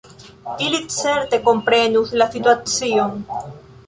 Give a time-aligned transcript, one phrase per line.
[0.67, 3.15] Ili certe komprenus la situacion.